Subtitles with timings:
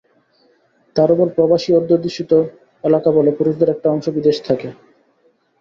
[0.95, 2.31] তার ওপর প্রবাসী অধ্যুষিত
[2.83, 4.69] এলাকা বলে পুরুষদের একটা অংশ বিদেশে থাকে।